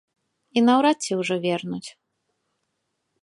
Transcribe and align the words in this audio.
І 0.59 0.63
наўрад 0.69 0.97
ці 1.07 1.11
ўжо 1.21 1.35
вернуць. 1.45 1.89